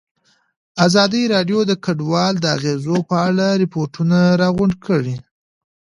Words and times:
ازادي 0.85 1.23
راډیو 1.33 1.59
د 1.67 1.71
کډوال 1.85 2.33
د 2.39 2.45
اغېزو 2.57 2.97
په 3.09 3.15
اړه 3.27 3.47
ریپوټونه 3.61 4.17
راغونډ 4.41 4.73
کړي. 4.85 5.15